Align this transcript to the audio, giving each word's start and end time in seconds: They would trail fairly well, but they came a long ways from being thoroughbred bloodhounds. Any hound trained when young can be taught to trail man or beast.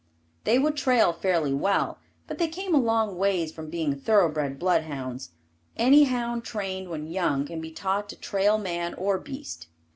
They 0.45 0.57
would 0.57 0.77
trail 0.77 1.13
fairly 1.13 1.53
well, 1.53 1.99
but 2.25 2.39
they 2.39 2.47
came 2.47 2.73
a 2.73 2.79
long 2.79 3.19
ways 3.19 3.51
from 3.51 3.69
being 3.69 3.93
thoroughbred 3.95 4.57
bloodhounds. 4.57 5.29
Any 5.77 6.05
hound 6.05 6.43
trained 6.43 6.89
when 6.89 7.05
young 7.05 7.45
can 7.45 7.61
be 7.61 7.69
taught 7.69 8.09
to 8.09 8.15
trail 8.15 8.57
man 8.57 8.95
or 8.95 9.19
beast. 9.19 9.67